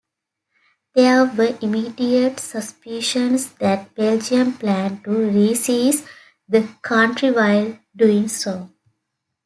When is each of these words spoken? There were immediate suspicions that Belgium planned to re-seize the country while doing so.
There 0.95 1.25
were 1.25 1.59
immediate 1.61 2.39
suspicions 2.39 3.51
that 3.59 3.93
Belgium 3.93 4.53
planned 4.57 5.03
to 5.03 5.11
re-seize 5.11 6.03
the 6.49 6.67
country 6.81 7.29
while 7.29 7.77
doing 7.95 8.27
so. 8.27 8.71